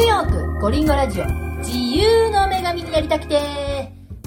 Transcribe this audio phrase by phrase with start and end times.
[0.00, 1.26] ューヨークコリンゴラジオ。
[1.58, 3.38] 自由の女神になりたくて。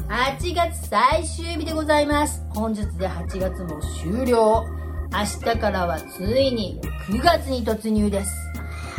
[0.08, 2.46] 8月最終日でございます。
[2.50, 4.64] 本日で8月も終了。
[5.12, 6.80] 明日からはついに
[7.10, 8.32] 9月に突入です。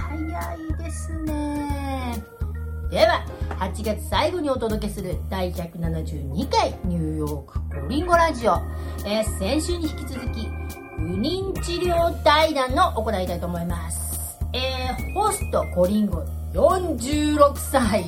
[0.09, 2.21] 早いですね。
[2.91, 3.25] では
[3.61, 8.55] 8月最後にお届けする第172回ニューヨークコリンゴラジオ、
[9.07, 10.49] えー、先週に引き続き
[10.97, 14.39] 不妊治療対談の行いたいと思います。
[14.53, 18.05] えー、ホストコリンゴ46歳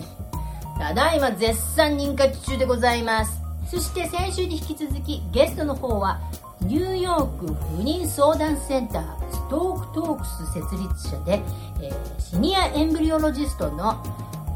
[0.79, 6.21] ただいま絶賛妊活中でございますそして先週に引き続きゲストの方は
[6.61, 11.43] ニューヨーク不妊相談センターストークトークス設立者で、
[11.83, 14.01] えー、シニアエンブリオロジストの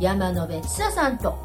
[0.00, 1.36] 山野辺千佐さんと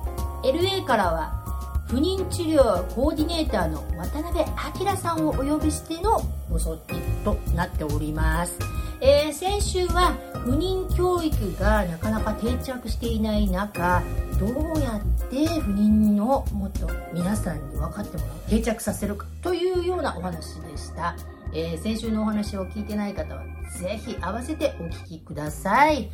[0.43, 1.43] LA からは
[1.87, 4.45] 不妊治療コーディネーターの渡辺
[4.85, 8.84] 明さんをお呼びしてのご相談となっております。
[9.07, 14.01] えー、先週は不妊教育がなかなか定着していない中
[14.39, 21.15] どうやって不妊をもっと皆さんに分かってもらう定着させるかというようなお話でした、
[21.53, 23.43] えー、先週のお話を聞いてない方は
[23.79, 26.09] ぜひ合わせてお聞きください、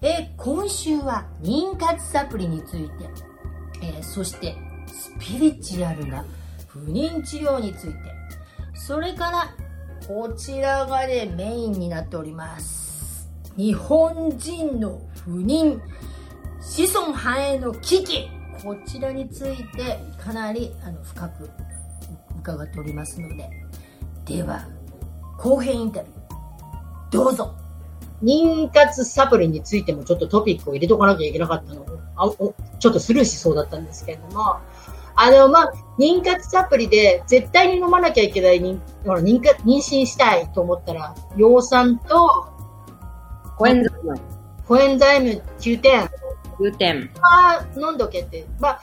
[0.00, 2.92] えー、今週は妊活サプリについて、
[3.82, 4.54] えそして
[4.86, 6.24] スピリチュアルな
[6.68, 7.94] 不妊治療について
[8.76, 9.65] それから
[10.06, 13.28] こちらがね、メインになっております。
[13.56, 15.80] 日本人の不妊、
[16.60, 18.28] 子孫繁栄の危機。
[18.62, 21.50] こちらについてかなりあの深く
[22.38, 23.50] 伺っておりますので。
[24.24, 24.68] では、
[25.38, 26.16] 後編インタビュー、
[27.10, 27.56] どうぞ。
[28.22, 34.58] 妊活サプリについてもちょっとトピックを入れとかなきゃいけなかったのを、ちょっとスルーしそうだったんですけれども、
[35.16, 42.46] あの、まあ、妊活サプリで絶対に飲まなきゃいけない妊ほら妊妊娠したいと思ったら、葉酸と、
[43.56, 44.20] コエンザイム。
[44.66, 46.10] コエンザイム9点。
[46.58, 47.10] 9点。
[47.20, 48.44] まあ、飲んどけって。
[48.60, 48.82] まあ、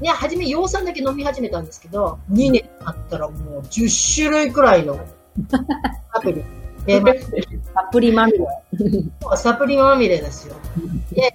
[0.00, 4.98] ね、初め葉酸だけ飲み始めたんですけど、2年経ったらもう10種類くらいの
[6.12, 6.44] サプリ。
[6.86, 7.00] え
[7.74, 8.46] サプリまみれ。
[9.36, 10.56] サプリまみれですよ。
[11.14, 11.32] で、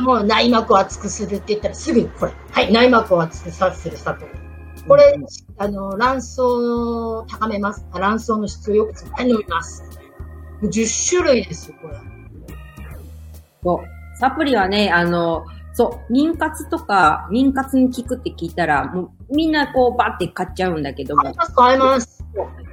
[0.00, 2.32] もう内膜を厚くするって言ったらすぐこれ。
[2.50, 4.44] はい、内膜を厚くさせるサプリ。
[4.86, 5.18] これ、
[5.58, 7.86] あの、卵巣を高めます。
[7.92, 9.82] 卵巣の質をよく絶対飲みます。
[10.62, 11.94] 10種類ですよ、これ。
[13.62, 14.18] そう。
[14.18, 21.22] サプリはね、あの、そう、妊活とか、妊活に効くって聞いたら、もうみんなこうバって買っちゃうんだけども。
[21.22, 22.23] 買います、買います。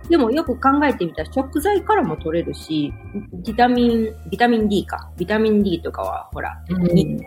[0.10, 2.94] でもよく考えてみたら食材からも取れるし、
[3.46, 5.10] ビタミン、ビタミン D か。
[5.18, 7.20] ビタミン D とかは、ほら、うん、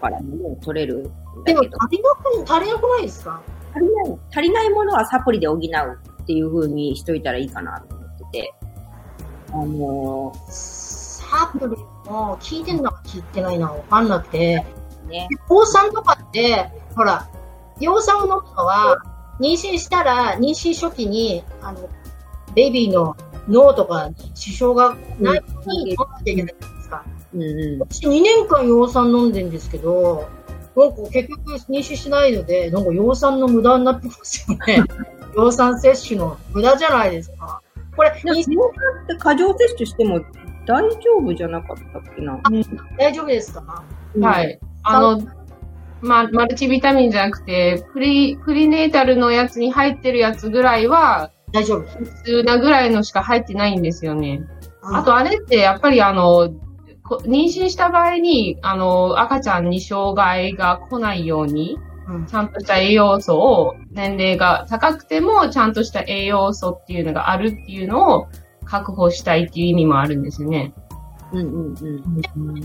[0.00, 1.10] からも取れる
[1.44, 3.40] でも足りなく、足りなくないですか？
[3.74, 4.18] 足りない。
[4.30, 8.54] 足りないものはサプリで補うっていう風にしといたらいいかなと思ってて。
[9.52, 11.66] あのー、サプリ
[12.10, 14.66] も聞いてんのか聞いてないのかわかんなくて、
[15.08, 15.28] ね。
[15.48, 17.28] 葉酸とかって、ほら、
[17.80, 18.96] 葉酸を飲むのは、
[19.42, 21.88] 妊娠したら、妊娠初期に、あの、
[22.54, 23.16] ベイビーの
[23.48, 27.04] 脳とかに支障がないように飲まなきゃいけないじゃないですか？
[27.34, 30.28] うんうん、私2年間葉酸飲んでるんですけど、
[30.76, 34.84] なんか結局妊娠しないので、なんか葉酸の無駄になってますよね。
[35.34, 37.60] 葉酸摂取の無駄じゃないですか。
[37.96, 38.44] これ、葉酸
[39.04, 40.20] って過剰摂取しても
[40.66, 42.38] 大丈夫じゃなかったっけな？
[42.98, 43.82] 大丈夫ですか、
[44.20, 44.60] はい。
[44.84, 45.20] あの、
[46.02, 51.82] まあ、マルチビタミンじゃなくて、プリ、プリネータルのやつに入ってるやつぐらいは、大丈夫。
[51.82, 54.42] 普通なぐらいのしか入ってないんですよね。
[54.82, 56.48] あとあれってやっぱりあの、
[57.24, 61.78] 妊娠した場合に、あの、赤ちゃんに障害が来ないように、
[62.26, 68.28] ちゃんとした栄養素を、年齢が高くても、ちゃんとした栄養素っていうのがあるっていうのを
[68.64, 70.72] 確保したいっていう意味もあるんですよね。
[71.32, 72.64] うんうんうん。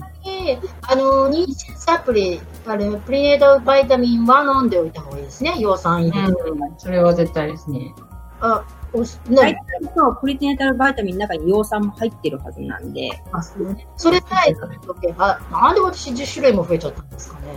[0.81, 5.55] あの、妊娠サプリ、あれ、プリネータルバイタミンは飲んでおいた方がいいですね。
[5.59, 6.59] 葉酸入れて、うん。
[6.77, 7.95] それは絶対ですね。
[8.41, 8.63] あ、
[8.93, 9.61] おし、大体
[9.95, 13.09] とプリネータルバイタミンの中に葉酸も入ってるはずなんで。
[13.31, 13.53] あ、そ。
[13.95, 17.47] それさえ食べとけば、なんで私10種類も増えちゃったんですかね。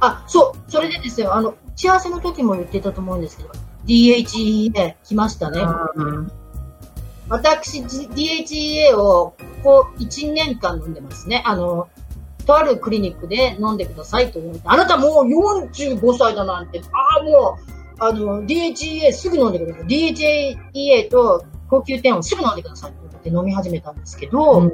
[0.00, 3.50] あ、そう、それでですよ、あの、打ち合わせの時も言ってたと思うんですけど、
[3.86, 5.62] DHEA 来ましたね。
[5.96, 6.32] うん
[7.28, 11.42] 私、DHEA をここ1年間飲んでますね。
[11.44, 11.88] あの、
[12.46, 19.84] とあるクリニックで飲んでくださいと言われて、あなたもう45歳だなんて、ああ、もう、あの、DHEA すぐ飲んでください。
[19.84, 24.72] DHEA と高級点をすぐ飲んでくださいって言って飲み始めたんですけど、うん、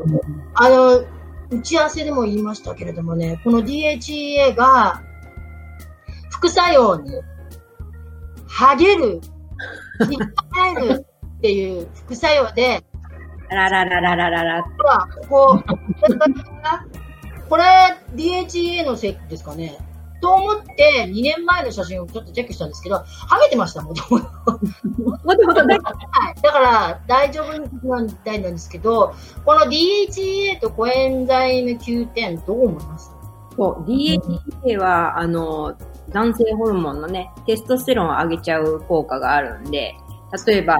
[0.54, 1.04] あの、
[1.50, 5.02] 打ち合わせでも言いましたけれどもね、この DHEA が
[6.30, 7.10] 副作用に、
[8.46, 9.20] ハゲる、
[10.10, 11.06] 引っ張る、
[11.44, 12.82] っていう副作用で、
[13.50, 14.64] あららららららら。
[15.29, 15.62] ここ、
[17.50, 17.64] これ
[18.14, 19.76] DHA のせいですかね。
[20.23, 24.26] と思って、2年前の写真をちょっとチェックしたんですけど、ハゲてました、もともと。
[25.23, 26.35] もともとね、はい。
[26.41, 29.12] だから、大丈夫なんみたいなんですけど、
[29.44, 33.12] この DHA とコエンザイム Q10 どう思います？
[33.55, 35.76] そう、DHA は、あの、
[36.08, 39.94] 男性ホルモンのね、テストステロンを上げちゃう効果があるんで、
[40.47, 40.79] 例えば、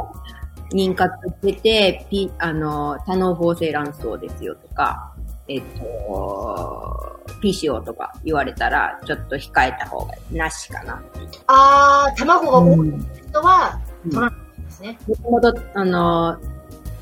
[0.75, 5.15] 妊活してて、ピ、あの、多脳胞性卵巣ですよとか、
[5.47, 11.03] えっと、PCO とか言われたら、ちょっと控えた方がなしかな。
[11.47, 12.93] あー、卵が多い
[13.29, 14.99] 人はうん取らないんですね。
[15.07, 16.39] もともと、あの、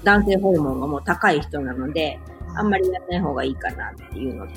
[0.04, 2.19] 男性ホルモンがもう高い人なので、
[2.54, 4.54] あんまりやらない方がいいかなっていうのと、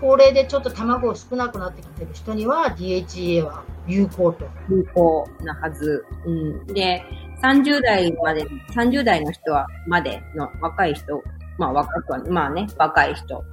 [0.00, 4.46] 高齢でちょっと卵が少なくなってきてる人には DHA は有効と。
[4.70, 6.04] 有効なはず。
[6.24, 6.66] うん。
[6.66, 7.02] で、
[7.44, 8.44] 30代まで、
[8.74, 11.22] 30代の人は、までの若い人、
[11.58, 13.44] まあ若くは、まあね、若い人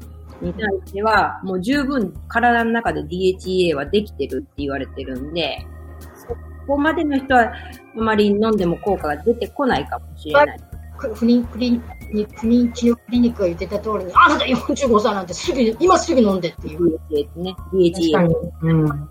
[0.42, 5.66] に対しては、もう十分体の中で DHA はできてるって言われてるんで、
[6.16, 6.36] そ
[6.66, 7.52] こまでの人は、
[7.98, 10.60] あまり飲んでも効果が出てこないかもしれない。
[10.98, 18.30] く不妊クリニック、不妊治療クリニックが言ってた通りに、あなた45歳なんてすぐ、今すぐ飲んでっていう DHA ね、確 DHA。
[18.62, 19.10] うん。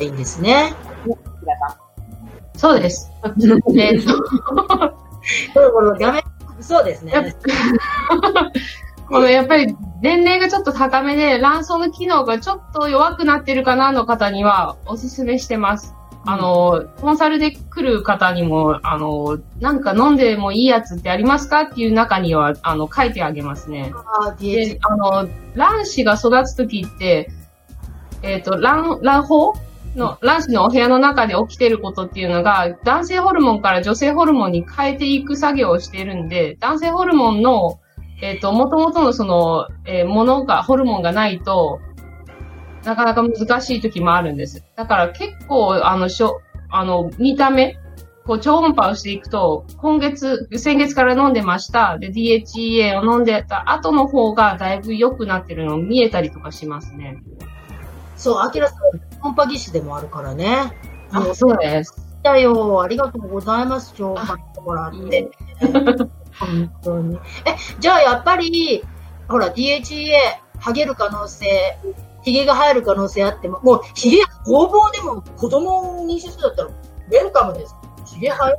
[0.00, 0.72] いいんですね。
[1.04, 1.85] 平さ
[2.56, 3.10] そうです。
[3.76, 6.24] えっと、これ、これ、ダメ、
[6.60, 7.12] そうですね。
[9.08, 15.94] このやっぱり年齢がちょっと高めで卵巣の機能がちょっと弱くなってるかなの方にはおすすめしてます。
[16.28, 23.92] あの、コンサルで来る方にも、あの、なんか飲んでもいいやつってありますかっていう中には、あの、書いてあげますね。
[23.94, 27.30] ああの、卵子が育つときって、
[28.22, 29.58] えっ、と、卵、卵胞
[29.96, 37.80] の、卵子のお部屋の中で起きてることっていうのが、男性ホルモンから女性ホルモンに変えていく作業をしているんで、男性ホルモンの、
[38.22, 41.80] えっ、と、元々のその、えーものが、ホルモンがないと、
[42.84, 44.64] なかなか難しい時もあるんです。
[44.76, 46.40] だから結構、あの、しょ、
[46.70, 47.76] あの、見た目、
[48.26, 51.98] こう、超音波をしていくと、今月、先月から飲んでました。
[51.98, 57.18] で、DHEA を飲んでた後の方がだいぶ良くなってるの見えたりとかしますね。
[58.16, 60.72] そう、アキラさん、コンパ技師でもあるからね。
[61.12, 61.94] あの、そうです。
[62.22, 62.82] だよ。
[62.82, 63.94] ありがとうございます。
[63.96, 65.30] 情報してもらって。
[66.38, 67.16] 本当に。
[67.46, 68.84] え、じゃあやっぱり、
[69.28, 70.10] ほら、DHA、
[70.58, 71.46] ハゲる可能性、
[72.22, 77.74] ヒゲが生える可能性あっても、もう、ヒゲ工房でも子供を妊娠するだったら、ウェルカムです。
[78.06, 78.58] ヒゲ生える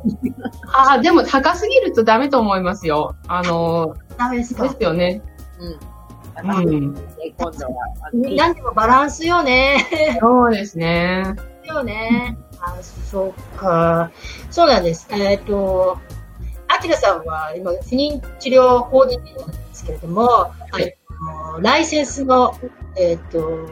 [0.74, 3.16] ああ、でも高すぎるとダメと思いますよ。
[3.28, 4.64] あの、ダメですか？
[4.64, 5.22] ですよね。
[5.60, 5.80] うん。
[6.44, 6.94] うん。
[6.94, 7.02] で
[7.38, 7.74] 今度は、
[8.14, 10.18] 何でもバランスよね。
[10.20, 11.36] そうですね。
[11.68, 12.38] よね。
[12.60, 14.12] あ、そうか。
[14.50, 15.08] そうなんです。
[15.12, 15.98] えっ、と、
[16.68, 22.56] アキラさんは今、不妊治療コーディネーターなんですけれども、いえっとライセンスの、
[22.98, 23.70] えっ、と、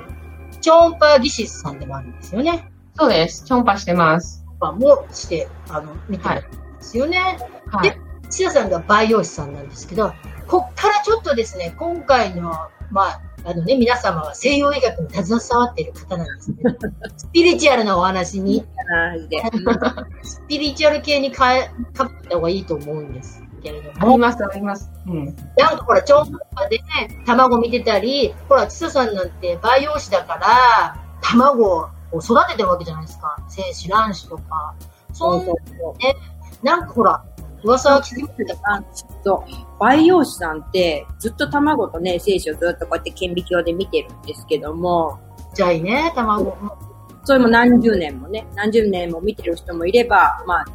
[0.61, 2.71] 超音波技師さんでもあるんですよね。
[2.95, 3.45] そうです。
[3.45, 4.43] チョンパしてます。
[4.59, 6.47] まあ、もして、あの、見てるんで
[6.79, 7.19] すよね。
[7.67, 7.99] はい。
[8.29, 10.13] シ田さんが培養士さんなんですけど、
[10.47, 12.51] こっからちょっとですね、今回の、
[12.91, 16.57] まあ、あのね、皆様は西洋医学に携わっている方なんですね。
[17.17, 18.65] スピリチュアルなお話に。
[20.23, 24.89] スピリチュアル系に変え、かぶった方がいいと思うんですけれども、あります、あります。
[25.07, 25.25] うん。
[25.57, 33.37] なんかほら、超音波でね、卵見てたり、ほら、ちささんなんて培養士だから、卵を育ててるわけじゃないですか。
[33.47, 34.73] 精子、卵子とか。
[35.13, 35.53] そんな、
[36.63, 37.23] なんかほら、
[37.65, 39.45] 噂は聞きましたあちょっと、
[39.79, 45.19] 培養士さんって、ずっと卵とね、精子をずっとこうやって顕微鏡で見てるんですけども、
[45.53, 46.55] じゃいね、卵。
[47.23, 50.65] それも何十年もね、何十年も見てる人もいれば、まあ、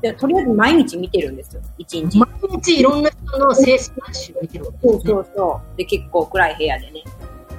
[0.00, 2.18] でとりあえず毎日見てるんですよ、一日。
[2.18, 5.12] 毎日いろんな人の精子、卵子を見てるわけそうですね。
[5.12, 5.76] そうそう。
[5.76, 7.04] で、結構暗い部屋でね。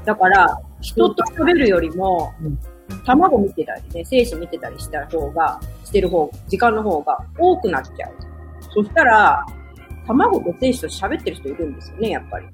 [0.06, 2.58] だから、人と喋るよりもうん、
[3.06, 8.29] 卵見てたりね、精子見てたりした方が、してる方、時間の方が多くなっちゃう。
[8.84, 9.46] そしたら、
[10.08, 12.48] 卵と精子と喋ってる人いるんですよね、やっぱり。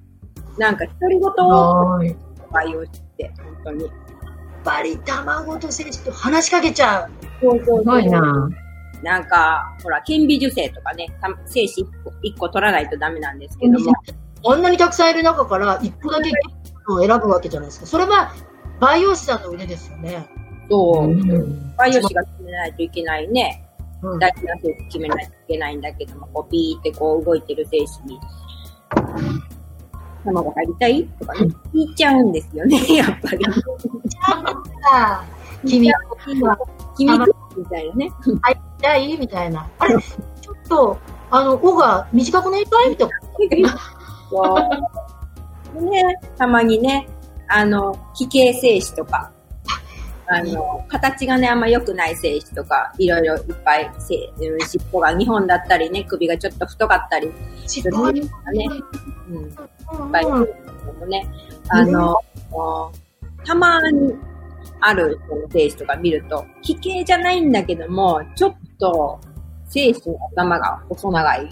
[0.57, 1.49] なんか、独り言を
[1.97, 2.15] はい。
[2.51, 3.83] 培養して、本当に。
[3.85, 3.93] やっ
[4.63, 7.09] ぱり卵と精子と話しかけちゃう。
[7.41, 8.49] そうそうそうすごいな。
[9.03, 13.93] なんか、ほら、顕微授精とかね、た精子1個一個取らないとダメなんですけども、
[14.47, 16.31] あんなにたくさんいる中から一個だけ
[16.87, 17.85] を選ぶわけじゃないですか。
[17.85, 18.31] それは
[18.79, 20.27] 培養士さんの腕ですよね。
[20.69, 21.75] そうう、ん。
[21.77, 23.64] 培養士が決めないといけないね、うん、
[24.19, 28.19] 大事な精子決めないといけないんだけども、こうピーってこう動いてる精子に、
[30.23, 31.03] 卵入りたい？
[31.19, 33.45] とかね、聞いちゃうんですよね、 やっぱり。
[34.21, 35.23] ああ
[35.65, 36.57] 君は今
[36.95, 37.17] 君
[37.57, 38.11] みたいなね。
[38.79, 39.67] 痛いみたいな。
[39.79, 39.95] あれ、
[40.41, 40.97] ちょっと、
[41.31, 42.95] あの、尾が短くないかい？
[42.95, 43.13] とか。
[44.29, 44.69] そ
[45.79, 46.03] うね、
[46.37, 47.07] たまにね、
[47.49, 49.31] あの、奇形精子とか、
[50.27, 54.31] あの、形がね、あんま良くない精子とか、いろいろいっぱい、尻
[54.91, 57.31] 尾が2本だったりね、首がちょっと太かったり
[57.67, 58.65] するんですかね。
[59.29, 59.43] うん。
[59.43, 59.51] いっ
[60.11, 60.55] ぱいいる
[60.85, 61.27] けどね。
[61.69, 62.15] あの、
[63.45, 64.15] たまに
[64.79, 69.19] ある人の精子とか見ると、奇形じゃないんだけども、ちょっと、
[69.67, 71.49] 精子の頭が細長い。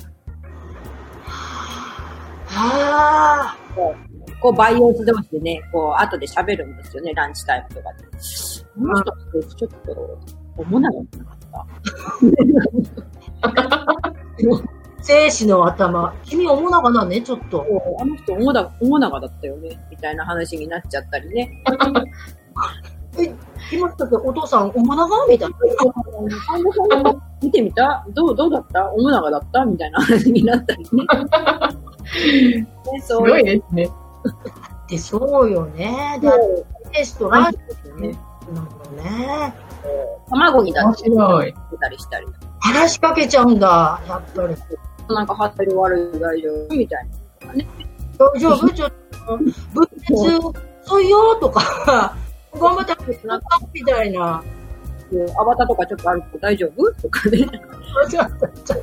[2.56, 3.58] ああ。
[4.44, 8.63] こう、バイオス同士でね、こう、後で喋るんですよね、ランチタイムとかで。
[8.76, 9.16] この人っ
[9.48, 10.20] てちょっと、
[10.58, 11.06] 思わなかっ
[11.52, 11.66] た。
[15.02, 16.14] 精子の頭。
[16.24, 17.66] 君、おもなかなね、ちょっと。
[18.00, 21.62] あの人、おもな、おもながだったよね、みたいな話になっちゃったりね。
[23.20, 23.32] え、
[23.72, 25.56] 今だってお父さん、おもながみたいな。
[27.44, 28.90] 見てみたどう、どうだった？
[28.92, 29.66] おもながだった？
[29.66, 31.06] みたいな話になったりね。
[32.94, 33.90] ね すごいですね。
[34.90, 36.20] で、そうよね。
[36.24, 36.40] だって、
[37.00, 38.18] テストランチですよね。
[38.52, 39.54] なるほどね。
[40.30, 41.04] 卵にだって
[41.80, 42.28] たりしたり。
[42.60, 44.56] 話しかけちゃうんだ、やっぱり。
[45.14, 47.08] なんか、はったり悪い大丈夫みたい
[47.48, 47.54] な。
[47.54, 47.68] ね、
[48.18, 48.70] 大丈夫？
[48.70, 50.14] ちょっと、分裂
[50.86, 52.16] 遅いよとか、
[52.60, 52.96] 頑張った
[53.28, 53.42] な
[53.74, 54.42] みたいな。
[55.40, 56.92] アバターとかちょっとあると大丈夫？
[57.02, 57.46] とかね。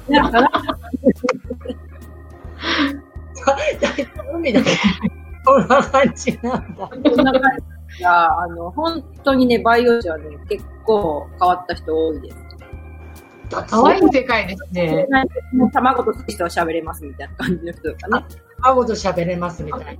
[0.09, 0.51] なんかな。
[3.47, 3.89] 大丈
[4.33, 4.39] 夫？
[4.39, 4.69] みたいな。
[5.47, 6.91] こんな感じなんだ。
[8.01, 12.37] こんな感じが、あの、本当にね、バイオ史はね、結構変わった人多いです。
[13.69, 15.07] 可愛い世界ですね。
[15.73, 18.25] 卵と寿司と喋れますみたいな感じの人とかね。
[18.63, 19.93] 卵と喋れますみたいな。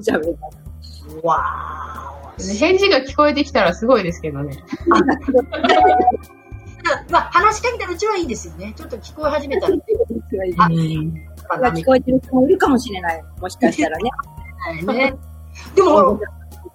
[0.00, 0.50] 喋れま
[0.82, 1.16] す。
[1.22, 2.58] わー。
[2.58, 4.56] 返事が聞こえてきたらすごいですけどね。
[7.10, 8.72] まあ、話しかけたらうちはいいですよね。
[8.76, 9.74] ちょっと聞こえ始めたら。
[11.48, 13.24] あ、聞こえてる人もいるかもしれない。
[13.40, 14.10] もしかしたらね。
[14.86, 15.14] ね、
[15.74, 16.20] でも、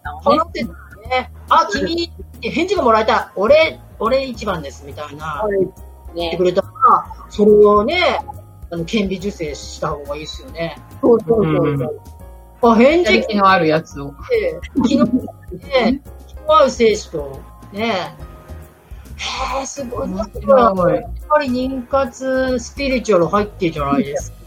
[0.03, 5.43] 話ってたらね、あ、君返事がもらえたら、俺、俺一番です、みたいな。
[6.15, 6.69] 言ってくれたら、
[7.29, 8.19] それをね、
[8.71, 10.77] あの、顕微授精した方がいいですよね。
[11.01, 12.71] そうそうそうそう。
[12.71, 14.13] あ、返事気のあるやつを。
[14.85, 16.01] 気の、ね、
[16.47, 17.39] 合う精子と、
[17.71, 18.15] ね、
[19.17, 20.11] へえ、すごい。
[20.11, 20.29] やっ
[21.29, 24.37] ぱり妊活スピリチュアル入ってるじゃないですか。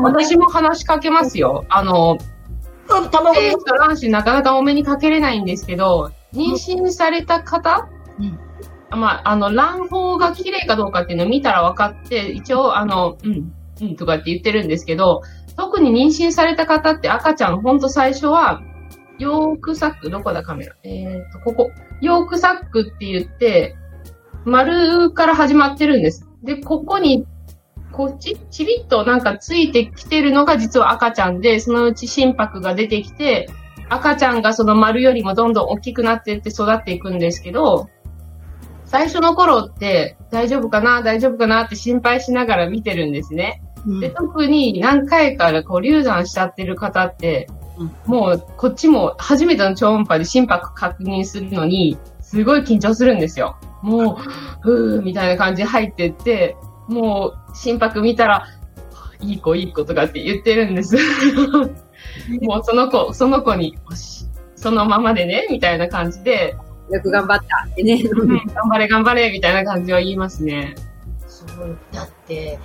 [0.00, 1.64] 私も話しかけますよ。
[1.68, 2.18] あの、
[2.88, 8.38] 卵と卵子なかなかお目にかけれないんですけど、妊娠された方、うん。
[8.98, 15.22] まあ、あの、卵胞が綺麗かどうかっていうのを見たら分かって、一応、あの、うん、うんとかって言ってるんですけど、
[15.56, 18.62] 特に妊娠された方って赤ちゃん、ほんと最初は、
[19.18, 20.76] ヨークサック、どこだカメラ？
[20.84, 21.70] えっ、ー、と、ここ。
[22.00, 23.76] ヨークサックって言って、
[24.44, 26.26] 丸から始まってるんです。
[26.42, 27.26] で、ここに、
[27.98, 33.50] こっち、ちびっとなんかついてきてるのが実は赤ちゃんで、そのうち心拍が出てきて、
[33.88, 37.90] 赤ちゃんがその丸よりもどんどん大きくなっていって育っていくんですけど、
[38.84, 43.62] 最初の頃って大丈夫かな大丈夫かなって心配しながら見てるんですね。
[43.84, 53.56] うん、で特に何回かこう流産しちゃってる方って、うん、もうこっちも初めての超音波で心拍確認するのに、すごい緊張するんですよ。
[53.82, 54.16] もう、
[54.60, 56.56] ふーみたいな感じで入ってって、
[56.88, 58.46] もう心拍見たら、
[59.20, 60.96] いい子いい子とかって言ってるんです。
[62.42, 63.78] もうその子、その子に、
[64.56, 66.56] そのままでね、みたいな感じで、
[66.90, 68.02] よく頑張ったってね。
[68.54, 70.74] 頑張れ頑張れみたいな感じは言いますね。
[71.26, 72.58] そう、だって、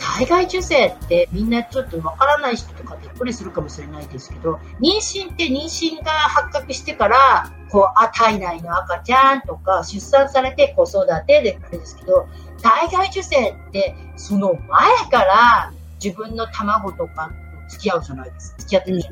[0.00, 12.26] 体外受精ってみんなちょっとわからない人とかびっくりするかもしれないですけど、妊娠って妊娠が発覚してから、こう、あ、体内の赤ちゃんとか、出産されて子育てであれですけど、
[12.62, 17.30] 体外受精ってその前から自分の卵とか
[17.68, 18.58] 付き合うじゃないですか。
[18.58, 19.02] 付き合ってる、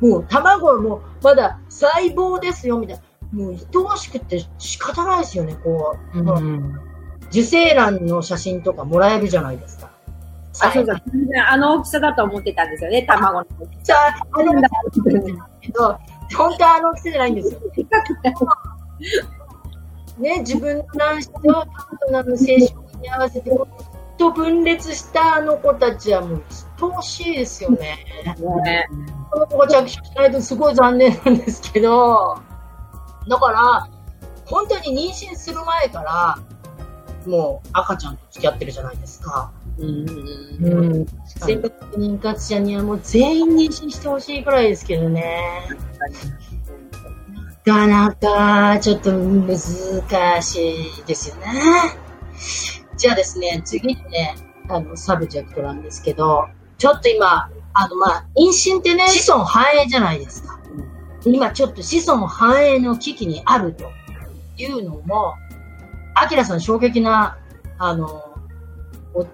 [0.00, 3.02] うん、もう卵もまだ細胞ですよ、みたいな。
[3.32, 6.18] もう愛おしくて仕方ないですよね、こう。
[6.18, 6.78] うん、
[7.28, 9.90] 受精卵の写真とかもらえるじゃないですか。
[10.60, 11.02] あ、そうだ。
[11.50, 13.94] あの大きさだと思ってたんですよね、卵の大きさ。
[14.32, 15.98] あの大きさけど、
[16.36, 17.60] 本当はあの大きさじゃないんですよ。
[20.18, 21.64] ね、自分の卵子とパー
[22.06, 23.50] トナーの精子に合わせて、
[24.18, 26.42] と分裂したあの子たちはもう
[26.80, 27.98] 愛おしいですよね。
[28.64, 28.88] ね
[29.30, 32.38] この子が着手しないとすごい残念なんですけど、
[33.28, 33.88] だから、
[34.46, 36.38] 本当に妊娠する前から、
[37.26, 39.52] もう赤ちゃんと付き合ってるじゃないですか。
[39.78, 41.06] うん。
[41.44, 45.68] 全国妊活者にはもう全員妊娠してほしいくらいですけどね。
[47.66, 51.50] なかなかちょっと難しいですよね。
[52.96, 54.36] じゃあですね、次にね、
[54.68, 56.46] あの、 subject なんですけど、
[56.78, 60.60] ちょっと今、あの、まあ、妊娠ってね、子孫繁栄じゃないですか。
[61.24, 63.90] 今ちょっと子孫繁栄の危機にあると
[64.56, 65.34] いうのも、
[66.14, 67.36] アキラさん衝撃な、
[67.78, 68.32] あの、
[69.12, 69.26] お、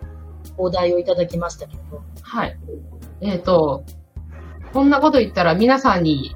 [0.57, 2.03] お題をいただきましたけど。
[2.23, 2.59] はい。
[3.21, 3.85] えっ、ー、と、
[4.73, 6.35] こんなこと言ったら皆さんに、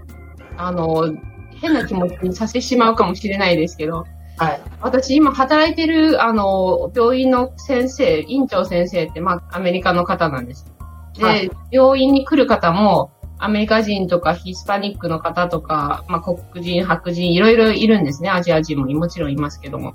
[0.59, 1.17] あの、
[1.61, 4.07] 変な気持ちにさせてしまうかもしれないですけど、
[4.39, 4.61] はい。
[4.81, 10.67] 私今働いてる、あの、病院の先生、院長先生って、まあ、アメリカの方なんです。
[11.15, 18.31] で、はい、病院に来る方も、アメリカ人とかヒスパニックの方とか、まあ、黒人、白人、いろいろいるんですね。
[18.31, 19.95] アジア人ももちろんいますけども。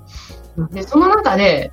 [0.72, 1.72] で、その中で、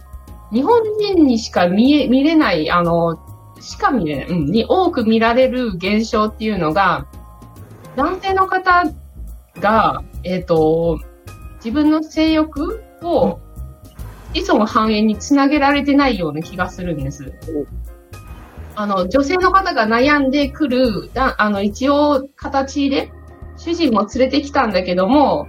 [0.52, 3.20] 日本人にしか見え、見れない、あの、
[3.60, 7.06] しか見れない、うん、に多く見られる現象っていうのが、
[7.96, 8.84] 男性の方
[9.60, 11.00] が、えっ、ー、と、
[11.58, 13.40] 自分の性欲を
[14.34, 17.34] 子孫繁栄につなげられてないような気がするんです。
[18.76, 23.12] あの、女性の方が悩んでくる、あの、一応形で、
[23.58, 25.48] 主人も連れてきたんだけども、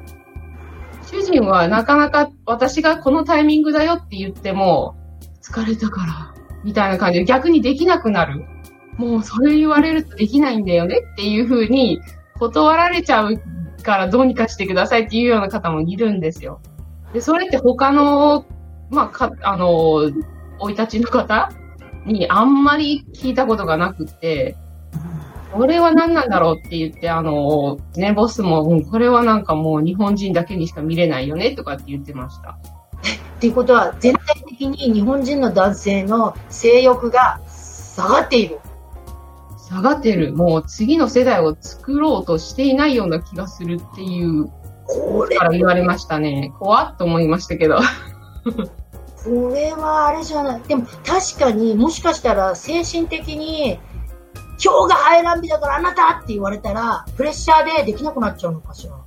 [1.11, 4.97] 主人はなかなか私がこのタイミングだよって言っても、
[5.43, 8.45] 疲れたから、みたいな感じで逆にできなくなる。
[8.97, 12.01] もうそれ言われるとできないんだよねっていうふうに
[12.39, 13.41] 断られちゃう
[13.83, 16.61] からどうにかしてくださいっていうような方もいるんですよ。
[17.13, 18.47] で、それって他の、
[18.91, 20.11] まあ、か、あの、
[20.61, 21.51] 生い立ちの方
[22.07, 24.57] にあんまり聞いたことがなくて、
[25.53, 32.51] これは何なんだろうって言って、あの、ね、ボスも、うん、これはなんかもう日本人だけにしか見れないよねとかって言ってました。
[32.51, 38.61] っていうことは、全体的に日本人の男性の性欲が下がっている。
[39.71, 40.35] 下がってる。
[40.35, 44.51] もう次の世代を作ろうとしていないような気がするっていう、
[44.87, 46.53] これから言われましたね。
[46.59, 47.79] 怖っと思いましたけど。
[49.25, 50.63] これはあれじゃない。
[50.63, 53.79] でも確かにもしかしたら精神的に
[54.63, 59.00] 今日が排卵日だからあなたって言われたらプレッシャーでできなくなっちゃうのかしら。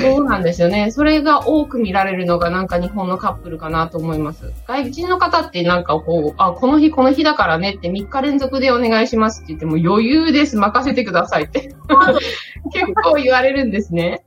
[0.00, 0.90] そうなんですよね。
[0.90, 4.52] それが多く見られるのがなんか日本のカップルかなと思います。
[4.66, 11.74] 外人の方ってなんかこう、あ、この日この日だからねって3日連続でお願いしますって言っても余裕です、任せてくださいって
[12.72, 14.22] 結構言われるんですね。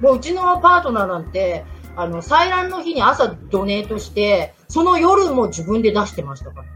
[0.00, 1.64] もううちのパートナーなんて、
[1.96, 6.66] あの、採卵の日に朝ドネートして、その夜も自分で出してましたから。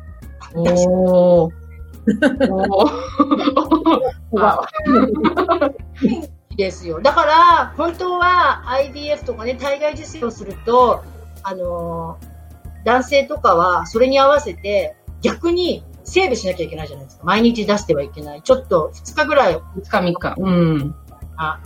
[0.55, 1.53] おー。
[2.50, 4.72] おー。
[6.62, 7.01] ですよ。
[7.01, 11.03] だから、本当は IVF とかね、体外受精をすると、
[11.42, 17.25] あのー、男性とかはそれに合わせて逆にセーブしなきゃいけないじゃないですか。
[17.25, 18.42] 毎日出してはいけない。
[18.42, 19.57] ちょっと2日ぐらい。
[19.57, 20.35] 2日3日。
[20.38, 20.94] うん。
[21.37, 21.61] あ、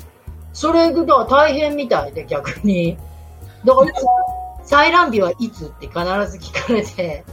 [0.52, 2.98] それが大変みたいで逆に。
[3.64, 3.92] だから、
[4.64, 5.98] 採卵日はいつって必
[6.30, 7.24] ず聞かれて、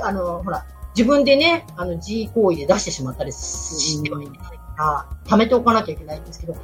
[0.00, 0.64] あの、ほら、
[0.96, 4.53] 自分でね、あの、G 行為で出してしまったりしてはいけない。
[4.74, 6.56] か、貯めておかなきゃいけないんですけど、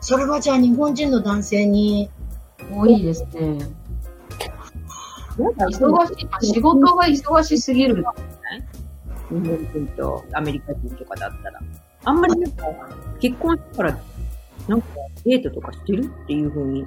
[0.00, 2.10] それはじゃあ日本人の男性に
[2.70, 3.58] 多いですね。
[5.38, 8.04] なんか忙しい、仕事が忙しすぎる。
[9.30, 11.60] 日本人とアメリカ人とかだったら。
[12.04, 12.64] あんまりなんか、
[13.20, 13.98] 結婚してから、
[14.66, 14.88] なんか
[15.24, 16.86] デートとかしてるっていうふうに。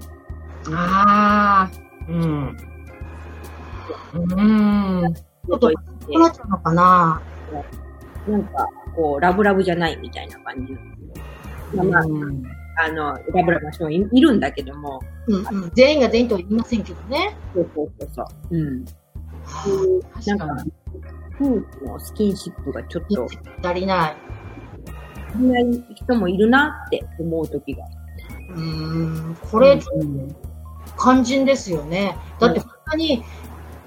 [0.73, 1.71] ああ、
[2.09, 2.57] うん。
[4.13, 4.41] う
[5.07, 5.13] ん。
[5.13, 5.71] ちょっと、
[6.07, 7.21] こなっちゃうのかな
[8.27, 10.73] なんか、こう、ラブラブじゃないみたいな感じ。
[11.75, 12.03] まあ、まあ、
[12.83, 14.99] あの、ラブラブな人もいるんだけども。
[15.27, 17.35] うんうん、全員が全員とは言いませんけどね。
[17.53, 18.57] そうそうそうそう。
[18.57, 18.85] うん。
[20.25, 20.65] なんか、
[21.39, 23.27] 夫婦のスキンシップがちょっと。
[23.63, 24.15] 足りない。
[25.29, 27.85] 足りない人もいるなって思う時が。
[28.55, 29.79] うん、これ、
[30.99, 32.17] 肝心ですよね。
[32.39, 33.23] だって本当に、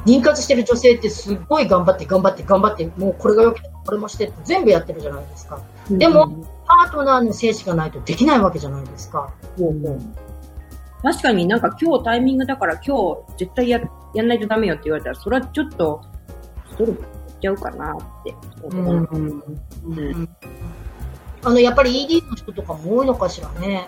[0.06, 5.60] 妊活してる女性ってすっごい頑張って頑張って頑張って、もうこれが良ければこれもしてって全部やってるじゃないですか。
[5.90, 6.28] でも、
[6.66, 9.32] パートナーの精子がないとできないわけじゃないですか。
[9.58, 10.00] うう
[11.02, 13.80] 確かになんか今日タイミングだから今日絶対や
[14.14, 16.02] やんないとダメよって言われたら、それはちょっと
[16.70, 16.98] ストレス
[17.40, 19.08] ちゃうかなって思う。
[19.12, 19.42] うん
[19.84, 20.28] うん
[21.46, 23.86] あの、やっぱり ED の人とかも多いのかしらね。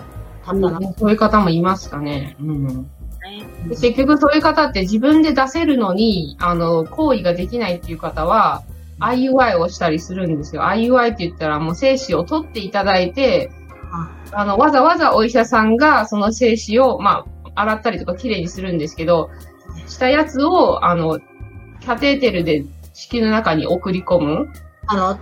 [0.99, 2.37] そういう方もいますかね。
[2.39, 2.91] うん
[3.69, 8.63] 結局そういう方って自分で出せるのに、あの、行為ができないっていう方は、
[9.01, 10.63] IUI をしたりするんですよ。
[10.63, 13.51] IUI って言ったらもう精子を取っていただいて、
[14.33, 19.31] あの、わざわざお医者さんがその精子を、まあ、洗ったりとか綺麗にするんですけど、
[19.87, 24.49] したやつを、あの、キャテーテルで子宮の中に送り込む。
[24.89, 25.19] あの。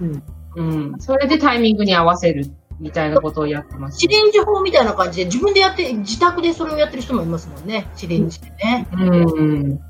[0.00, 0.22] うん。
[0.56, 0.62] う
[0.96, 1.00] ん。
[1.00, 2.46] それでタイミングに合わせる
[2.80, 4.00] みたいなことをやってます、ね。
[4.00, 7.88] シリンジ法みたいな感じで、自分でやって、自宅でそれをやってる人もいますもんね。
[7.96, 8.88] シリンジでね。
[8.92, 8.96] う
[9.44, 9.80] ん。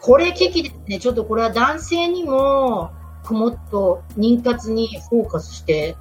[0.00, 0.98] これ危機ですね。
[0.98, 2.90] ちょっとこれは男性にも
[3.24, 5.96] くもっと妊活にフォーカスして、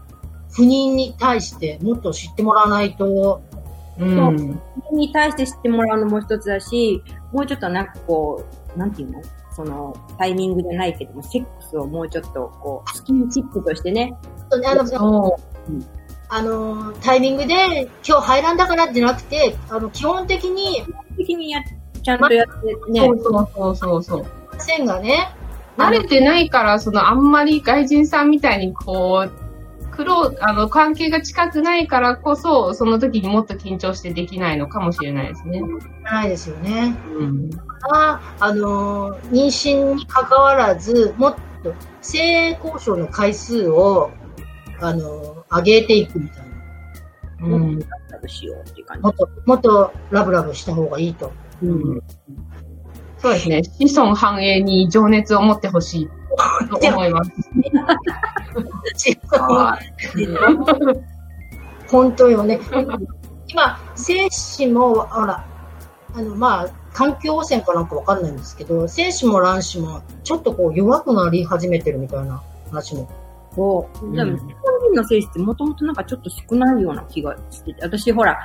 [0.52, 3.42] 不妊に対してもっと知ってもらわないと、
[4.00, 4.62] うん。
[4.94, 8.46] に対して知ってもらうのも一つだし、もうちょっとなんかこ
[8.76, 9.22] う、なんていうの？
[9.52, 14.16] その、タイミングじゃないけども、セックスをもうちょっとこう、スキンシップとしてね、
[14.66, 15.40] あの、そ
[16.32, 20.86] あの、タイミングで今日排卵だからじゃなくて、あの、基本的に
[21.18, 21.62] 的にや、
[22.04, 22.92] ちゃんとやってう。
[22.92, 24.26] ねそ、うそうそうそうそう。
[24.60, 25.34] 線がね、
[25.78, 29.50] 慣れてないから、そのあんまり外人さんみたいにこう、
[29.92, 35.62] 黒、あの、関係が近くないからこそ、その時にもっと緊張してできないのかもしれないですね。
[36.04, 36.96] ないですよね。
[37.18, 37.50] うん。
[37.92, 41.42] ああの、妊娠に関わらず、もっと
[42.02, 44.12] 性交渉の回数を、
[44.80, 46.46] あの、上げていくみたい
[47.42, 47.48] な。
[47.48, 47.80] うん。
[47.80, 47.86] ラ
[48.22, 51.32] ブしようっていう感もっと、もっとラブラブした方がいいと。
[51.62, 51.68] じ。
[51.68, 52.02] うん。
[53.18, 53.64] そうですね。
[53.64, 56.10] 子孫繁栄に情熱を持ってほしい
[56.82, 57.32] と思います。
[61.90, 62.60] 本当よね。
[63.48, 65.44] 今、精子も、ほら、
[66.14, 73.10] あの、まあ、環境汚染かなんかわかんないんですけど、精子も卵子も、ちょっとこう弱くなり始めてるみたいな話も。
[73.56, 74.16] そう。
[74.16, 78.40] でも、うん日本人の精子ってもともとなんかちょっと少ないような気がしてて、私ほら、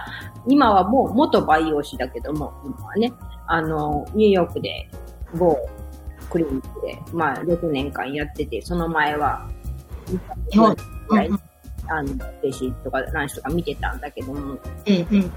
[0.46, 3.12] 今はもう元培養士だけども、今はね、
[3.46, 4.88] あの、ニューヨークで
[5.34, 5.56] 某
[6.30, 9.48] クリニックで、まあ6年間やってて、その前は、
[10.50, 10.76] 日本。
[11.10, 11.30] うんはい
[11.86, 12.08] あの、
[12.42, 15.32] 精子とか卵子とか見てたんだけども、うんうん。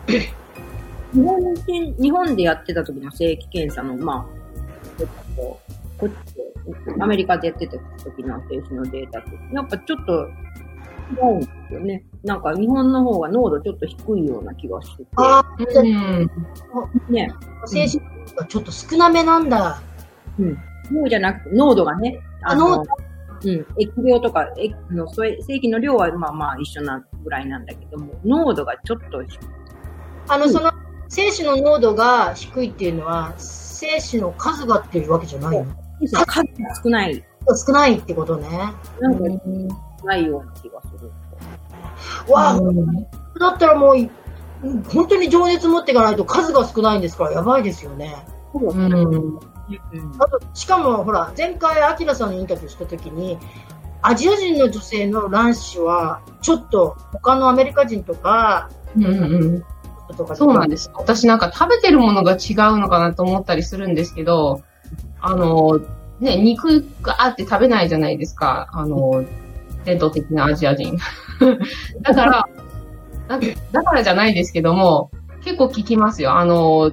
[1.13, 5.59] 日本人、日本でやってた時の精液検査の、まあ、ちょっと
[5.97, 6.43] こっちで、
[6.99, 10.29] アメリカでやってた時の精子のデータって、やっぱちょっと、
[11.09, 12.03] 違うんですよね。
[12.23, 15.09] なんか日本の方が濃度ちょっと低いような気がしてて。
[15.15, 16.29] あうん。
[17.09, 17.33] ね。
[17.63, 17.99] あ、精子
[18.35, 19.81] がちょっと少なめなんだ。
[20.37, 20.57] うん。
[20.91, 22.19] 濃じゃなくて、濃度がね。
[22.41, 23.65] あの、うん。
[23.77, 29.37] 液量とか、えの、それ、正規の量はまあまあ一緒なぐらいなんだけども、濃度がちょっと低い
[30.29, 30.71] あの、その、
[31.09, 35.65] 精子の濃度が低いっていうのは、精子の数がっていうわけじゃないの？
[36.01, 36.45] 数が
[36.83, 37.23] 少ない、
[37.65, 38.47] 少ないってことね。
[38.99, 39.23] なんか
[40.03, 41.11] ないような気がする。
[42.31, 42.85] わあ、うん
[43.39, 44.09] だったらもうい、
[44.89, 48.15] 本当に情熱持っていかないと数が少ないんですからやばいですよね。
[48.53, 48.93] うん。
[48.93, 49.39] うん。
[50.19, 53.37] あと、しかもほら、前回、アキラさんのインタビューしたときに、
[54.01, 59.09] アジア人の女性の卵子は、ちょっと他のアメリカ人とか、うんう
[59.57, 59.63] ん。
[60.15, 60.91] とかそうなんです。
[60.95, 64.61] 私なんか食べてるものが違うのかなと思ったりするんですけど、
[65.19, 65.79] あの、
[66.19, 68.69] ね、肉があって食べないじゃないですか。
[68.71, 69.25] あの、
[69.85, 70.97] 伝統的なアジア人。
[72.01, 72.47] だから、
[73.27, 73.39] だ
[73.71, 75.11] だからじゃないですけども、
[75.43, 76.37] 結構聞きますよ。
[76.37, 76.91] あの、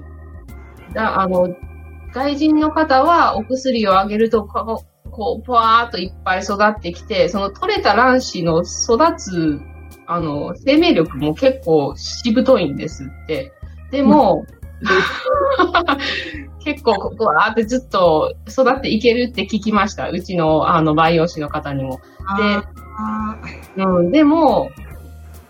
[0.93, 1.55] だあの、
[2.13, 9.61] 外人の方はお薬をあげると、こう、こう、ぽわーっといっぱい育ってきて、その取れた卵子の育つ、
[10.07, 13.53] あの、生命力も結構しぶといんですって。
[13.91, 14.45] でも、
[16.65, 20.09] 結構、ここわーってずっと育っていけるって聞きました。
[20.11, 22.01] うちの、あの、培養士の方にも。
[22.27, 24.71] あーうん、でも、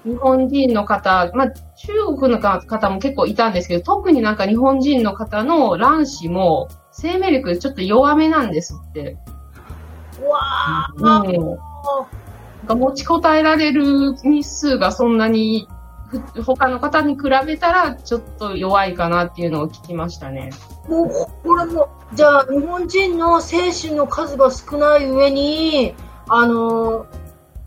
[0.05, 9.17] 日本人の方、まあ、中国の方も結構いたんですけど、特になんか日本人の方の卵子も生命力ちょっと弱めなんですって。
[10.21, 11.59] うわうん。
[12.65, 15.69] か持ちこたえられる日数がそんなに、
[16.09, 20.51] ふ他の方に比べたらちょっと弱いかなっていうのを聞きましたね。
[20.87, 21.09] ーもう、
[21.43, 25.95] これも、じゃあ、日本人の精子の数が少ない上に、
[26.29, 27.07] あの、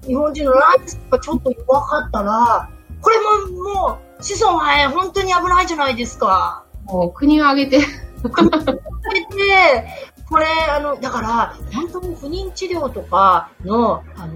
[0.05, 2.69] 日本人のライスがちょっと弱かったら、
[3.01, 3.17] これ
[3.51, 6.63] も、もう、子孫繁栄、本当に危ないじゃないですか。
[6.85, 7.85] もう国を挙げて、
[8.21, 9.87] それで、
[10.29, 14.33] これ、あの、だから、本当に不妊治療とかの、あの、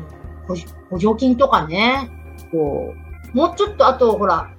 [0.56, 0.56] 補
[0.92, 2.10] 補助金とかね、
[2.52, 2.94] こ
[3.34, 4.52] もうちょっと、あと、ほら、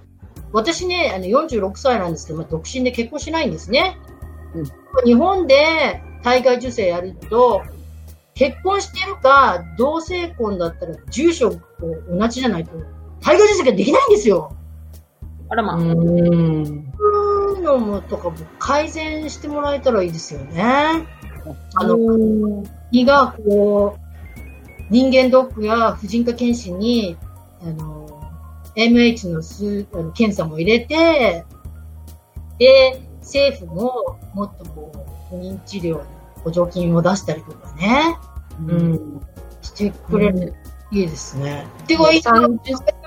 [0.52, 3.98] 私ね、あの46歳なんですけど、まあ、独身で結婚しないんですね。
[4.54, 4.64] うん
[5.04, 7.62] 日本で体外受精やると、
[8.34, 11.60] 結婚してるか、同性婚だったら、住所と
[12.10, 12.70] 同じじゃないと、
[13.20, 14.54] 体外受精ができないんですよ。
[15.22, 15.94] う、あらまあ、うん。
[15.94, 20.64] そういうのもとかも改善してもらえたらいいですよね。
[21.74, 24.01] あの、胃がこう、
[24.92, 27.16] 人間ドックや婦人科検診に、
[27.62, 28.30] あの、
[28.76, 31.46] MH の数あの検査も入れて、
[32.58, 36.06] で、政府ももっとこう、不妊治療に
[36.44, 38.18] 補助金を出したりとかね、
[38.68, 39.20] うん。
[39.62, 40.52] してくれる。
[40.90, 41.66] といいですね。
[41.86, 42.50] てか、いい30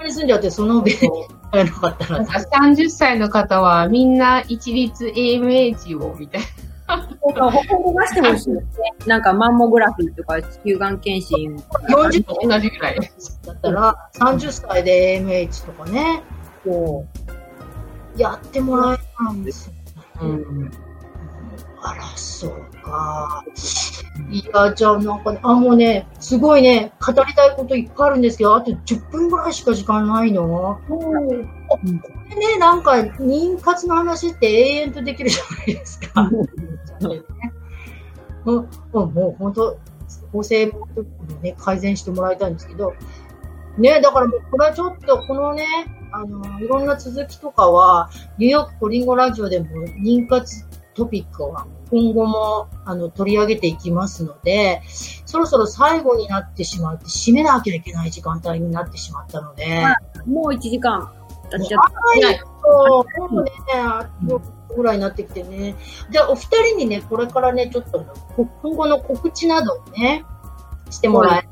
[0.06, 2.24] に住んじゃって、その上 に入らなかったらな。
[2.24, 6.42] んか30歳の方はみんな一律 AMH を、みたい
[6.88, 8.62] そうほこぼがしてほしいですね。
[9.08, 11.56] なんかマンモグラフィーとか子宮がん検診。
[11.90, 13.00] 40と同じぐらい。
[13.46, 16.24] だったら、30歳で AMH とかね、
[16.64, 17.06] そ
[18.18, 18.22] う。
[18.22, 19.74] やってもらえたんですよ。
[20.22, 20.72] うん。
[21.82, 22.52] あら、そう
[22.84, 23.44] か。
[24.30, 30.80] いや、じゃあなんかね、あ、もうね、すごいね、語りたいこといっぱいあるんですけど、あと10分ぐらいしか時間ないの。
[30.88, 31.38] これ
[32.36, 36.30] ね、なんか、妊活の話って永遠とできるじゃないですか。
[38.46, 39.78] もう、もう本当、
[40.32, 40.88] 法制も
[41.42, 42.94] ね、改善してもらいたいんですけど、
[43.78, 45.66] ね、だからもう、これはちょっと、このね、
[46.12, 49.68] あの、いろんな続きとかは、ニューヨークコリンゴラジオでも
[50.04, 54.82] 妊活トピックは今後もあの取り上げていきますので、
[55.26, 59.84] そろそろ最後になってしまって、締めなきゃいけない時間帯になってしまったので、
[60.26, 61.12] もう1時間
[61.52, 62.00] 経っちゃった。
[62.00, 63.52] はい、そう、もうね、
[64.76, 65.76] ぐらいになってきてね。
[66.10, 68.06] じゃあ、お二人にね、これからね、ちょっと
[68.62, 70.24] 今後の告知などをね、
[70.90, 71.48] してもらえ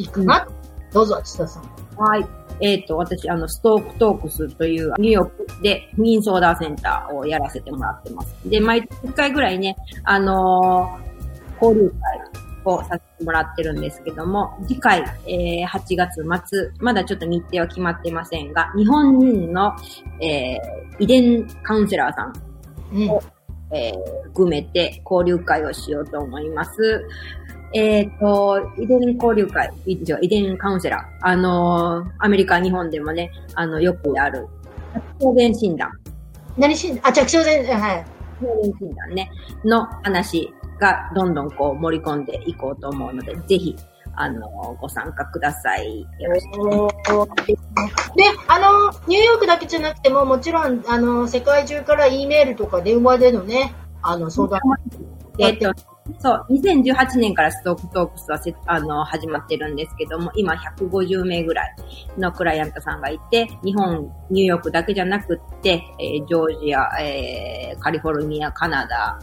[0.00, 0.48] いいかな。
[0.92, 1.64] どうぞ、千田さん。
[1.96, 2.26] はい。
[2.60, 8.34] えっ、と、私、あの、ストークトークスというニューヨークで不妊相談センターをやらせてもらってます。
[8.46, 11.06] で、毎回ぐらいね、あのー
[11.60, 12.20] 交流会
[12.74, 19.74] をさせてもらってるんですけども、次回、えー8月末、まだちょっと日程は決まってませんが、日本人の、
[20.20, 22.32] えー遺伝カウンセラーさん
[22.92, 23.02] うん。
[23.76, 27.06] えー含めて交流会をしようと思います。
[27.74, 31.26] えっ、と、遺伝交流会、以上、遺伝カウンセラー。
[31.26, 34.46] あのーアメリカ、日本でもね、あの、よくある、
[35.20, 35.90] 遺伝診断、
[36.56, 38.06] 何し、あ、着床で、はい。
[38.42, 39.30] 遺伝診断ね、
[39.64, 43.76] の話がどんどんこう盛り込んでいこうと思うので、ぜひ、
[44.14, 46.00] あのーご参加ください。
[46.18, 46.56] よろしく。
[48.16, 54.60] で、あの、ニューヨークだけじゃなくても、もちろん、あの、世界中から E メールとか電話でのね、あの、相談
[55.38, 55.72] えっ、と、
[56.18, 61.76] そう、2018年からストークトークスはせあの始まってるんですけども、今150名ぐらい
[62.16, 69.18] のクライアントさんがいて、日本、ニューヨークだけじゃなくって、えージョージア、えーカリフォルニア、カナダ、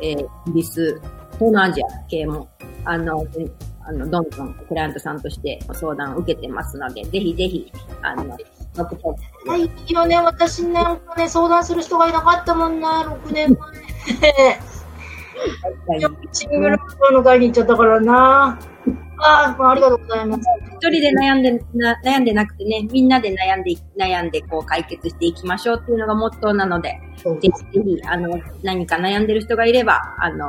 [0.00, 1.00] えーイギリス、
[1.34, 2.48] 東南アジア系も、
[2.84, 3.50] あの、で
[3.84, 14.60] あの、どんどんクライアントさんとして相談を受けてますので、ぜひぜひ、あの、ストークトークスはい、いいよね、私なんかね、相談する人がいなかったもんな、6年前。
[16.32, 16.78] シングル
[17.12, 18.58] の会に行っちゃったからな。
[19.18, 20.42] ああ、ありがとうございます。
[20.72, 30.48] 一人で悩んでな、悩んでなくてね、みんなで悩んで、悩んでこう解決していきましょうっていうのがモットーなので、ぜひぜひ、あの、何か悩んでる人がいれば、あの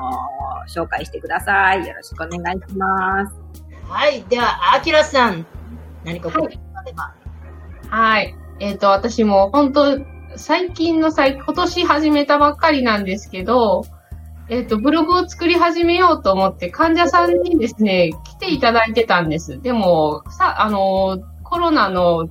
[0.67, 1.85] 紹介してください。
[1.85, 3.35] よろしくお願いします。
[3.87, 5.45] はい、では、あきらさん、
[6.03, 7.13] 何かご意見があれば。
[7.89, 8.35] はい。
[8.59, 9.99] えっ、と、私も本当
[10.35, 13.83] 最近の最、今年始めたばっかりなんですけど、
[14.49, 19.61] えっ、と、ブログを作り始めようと思って患者さんにですね、来ていただいてたんです。
[19.61, 22.29] でも、さ、あの、コロナの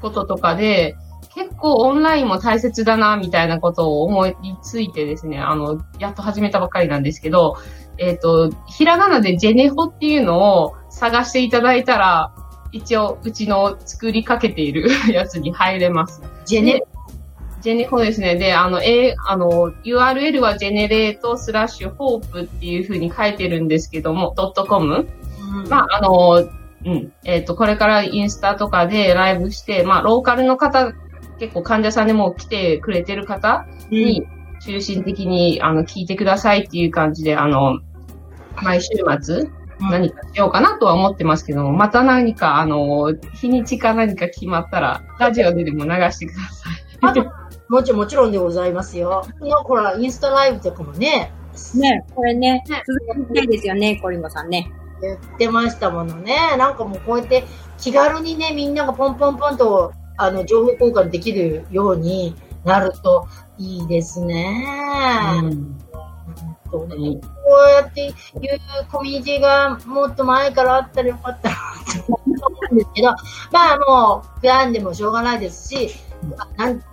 [0.00, 0.96] こととかで、
[1.34, 7.56] 結構オンラインも大切だな、みたいなことを思いついてですね、あの、やっと始めたばっかりなんですけど、
[7.98, 12.34] えっ、と、ひらがなでジェネホっていうのを探していただいたら、
[12.72, 16.22] 一応、うちの作りかけている やつに入れます。
[16.44, 16.82] ジェネ、
[17.64, 18.36] ジェネコですね。
[18.36, 25.08] で、あの、えあの、URL は generate slash hope っていう風に書いてるんですけども、ドットコム。
[25.70, 26.46] まあ、あの、
[26.84, 27.12] うん。
[27.24, 30.92] えっ、と、これからインスタとかでライブして、まあ、ローカルの方、
[31.38, 34.26] 結構患者さんでも来てくれてる方に
[34.60, 37.80] 中心的に、あの、聞いてくださいっていう感じで、あの、
[38.62, 38.88] 毎週
[39.22, 39.48] 末、
[39.80, 47.34] 何かしようかなとは思ってますけども、また何か、あの、日にちか何か決まったら、ラジオででも流してください。
[47.68, 49.26] もちろん、もちろんでございますよ。
[49.40, 51.32] のほら、インスタライブとかもね、
[51.74, 54.70] ね、これね、ね続きたいですよね、コリンゴさんね。
[55.02, 56.56] やってましたものね。
[56.56, 57.44] なんかもうこうやって
[57.78, 63.26] 気軽にね、みんながポンポンポンと、あの、情報交換できるようになると
[63.58, 64.66] いいですね。
[65.42, 65.84] うん
[66.74, 68.14] こうやっていう
[68.90, 72.20] コミュニティがもっと前からあったらよかったなって思
[72.70, 73.08] うんですけど、
[73.52, 75.90] まあもう、悔やんでもしょうがないですし、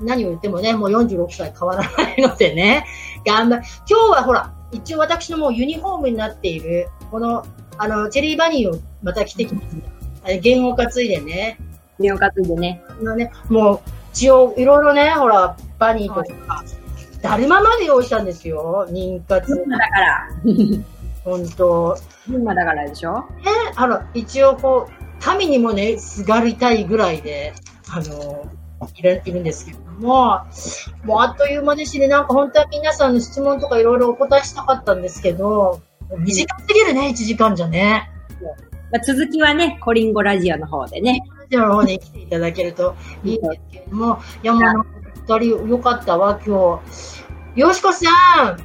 [0.02, 2.86] 何を言ってもね、もう46歳変わらないのでね、
[3.26, 3.64] 頑張る。
[3.90, 7.46] 今日はほら、一応私のもうユニフォームになっている、この、
[7.78, 9.68] あの、チェリーバニーをまた着てきまし
[10.26, 10.34] た。
[10.38, 11.58] 弦を担いでね、
[12.00, 12.84] 身を担いでね。
[12.90, 13.80] あのね、もう、
[14.14, 16.64] 一応、いろいろね、ほら、バニーとか、
[17.22, 19.48] だるままで用意したんですよ、妊活。
[19.56, 20.28] 群馬だから。
[21.24, 21.96] 本当
[22.28, 23.14] 群馬だからでしょ？
[23.20, 23.24] ね、
[23.76, 27.54] あの、一応こう、民にもね、すがりたいぐらいで、
[27.94, 28.46] あの、
[28.96, 30.42] いるいるんですけれども、
[31.04, 35.82] もうあっという間でしね、なんか本当は皆さんの質問とかいろいろお答えしたかったんですけど、
[36.18, 38.10] 短すぎるね、1時間じゃね。
[38.92, 41.22] まあ、続きはね、コリンゴラジオの方でね。
[41.40, 47.60] ラジオの方に来ていただけるといいんですけれども、いやもう、二人よかったわ、今日。
[47.60, 48.08] よしこさ
[48.52, 48.58] ん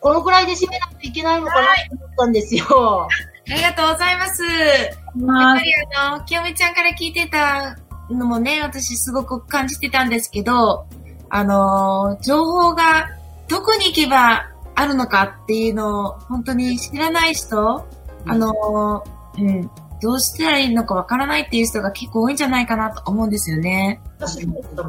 [0.00, 3.08] このくらいで締めないといけないのかなと思ったんですよ。
[3.50, 4.42] ありがとうございます。
[4.42, 7.78] やっぱりあの、清美ちゃんから聞いてた
[8.10, 10.86] のもね、私すごく感じてたんですけど、
[11.30, 13.08] あの、情報が
[13.48, 17.86] どこに行けばあるのかっていうのを本当に知らない人、
[18.24, 19.04] うん、あの、
[19.38, 24.00] うん、どうしたらいいのかわからないっていう人が結構多いんじゃないかなと思うんですよね。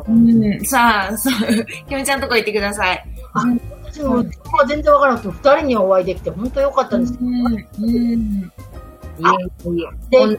[0.08, 3.06] うん、さあ、そう、きみちゃんとこ行ってください。
[3.86, 4.24] 私も、
[4.68, 7.18] 全然わからなくて、二人にお会いできて、本当良かったんです。
[7.22, 7.46] うん。
[7.84, 8.52] うん
[9.20, 9.84] いえい
[10.22, 10.28] え。
[10.28, 10.38] で、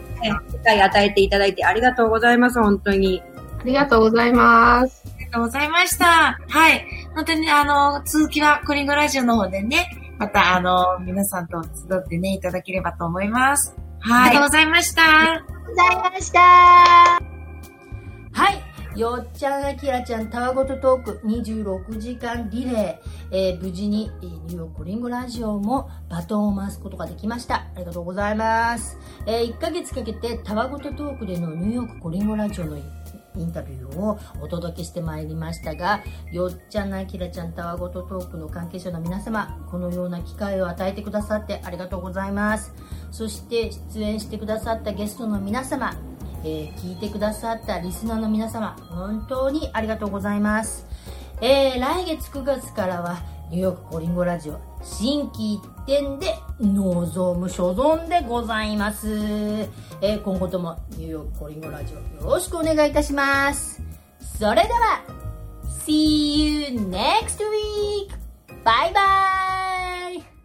[0.50, 3.22] 機会与えていただいてありがとうございます、本当に。
[3.60, 5.02] ありがとうございます。
[5.16, 6.38] ありがとうございました。
[6.48, 6.86] はい。
[7.14, 13.74] 本当に、あの、続きはクリングラジオの方でね、また、あの、皆さんと集ってね、いただければと思います。
[14.00, 14.28] はい。
[14.28, 15.02] ありがとうございました。
[15.02, 17.25] ありがとうございました。
[18.96, 27.56] よっちゃん、あきらちゃん、たわごとトーク26時間リレー、えー、無事に、えー、ニューヨークリングラジオもバトンを回すことができました。
[27.56, 28.96] ありがとうございます。
[29.26, 32.80] えー、1ヶ月かけてたわごとトークでのニューヨークコリングラジオのイ
[33.44, 42.72] ンタビューをお届けしてまいりましたが、よっちゃん、あきらちゃん、たわごとトークの関係者の皆様、このような機会を与えてくださってありがとうございます。
[43.10, 45.94] そして出演してくださったゲストの皆様、
[46.44, 50.86] えー、聞いてくださったリスナーの皆様、本当にありがとうございます。
[51.40, 53.18] えー、来月9月からは、
[53.50, 59.08] ニューヨークコリンゴラジオ、新規一点で、望む所存でございます。
[60.00, 63.82] えー、今後ともニューヨークコリンゴラジオ、よろしくお願いいたします。
[64.20, 65.02] それでは、
[65.86, 68.26] See you next week!
[68.64, 69.00] バイバ
[70.20, 70.35] イ